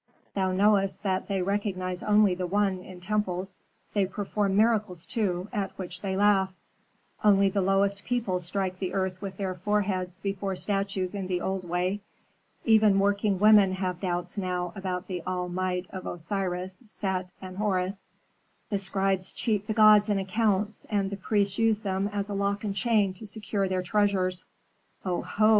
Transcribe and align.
Thou 0.33 0.51
knowest 0.51 1.03
that 1.03 1.27
they 1.27 1.43
recognize 1.43 2.01
only 2.01 2.33
the 2.33 2.47
One 2.47 2.79
in 2.79 3.01
temples. 3.01 3.59
They 3.93 4.07
perform 4.07 4.57
miracles, 4.57 5.05
too, 5.05 5.47
at 5.53 5.77
which 5.77 6.01
they 6.01 6.17
laugh. 6.17 6.55
"Only 7.23 7.49
the 7.49 7.61
lowest 7.61 8.03
people 8.03 8.39
strike 8.39 8.79
the 8.79 8.95
earth 8.95 9.21
with 9.21 9.37
their 9.37 9.53
foreheads 9.53 10.19
before 10.19 10.55
statues 10.55 11.13
in 11.13 11.27
the 11.27 11.39
old 11.39 11.69
way. 11.69 12.01
Even 12.65 12.97
working 12.97 13.37
women 13.37 13.73
have 13.73 13.99
doubts 13.99 14.39
now 14.39 14.73
about 14.75 15.05
the 15.05 15.21
all 15.21 15.47
might 15.49 15.85
of 15.91 16.07
Osiris, 16.07 16.81
Set, 16.85 17.31
and 17.39 17.57
Horus; 17.57 18.09
the 18.71 18.79
scribes 18.79 19.31
cheat 19.31 19.67
the 19.67 19.73
gods 19.75 20.09
in 20.09 20.17
accounts, 20.17 20.83
and 20.89 21.11
the 21.11 21.15
priests 21.17 21.59
use 21.59 21.81
them 21.81 22.09
as 22.11 22.27
a 22.27 22.33
lock 22.33 22.63
and 22.63 22.75
chain 22.75 23.13
to 23.13 23.27
secure 23.27 23.67
their 23.69 23.83
treasures." 23.83 24.47
"Oho!" 25.05 25.49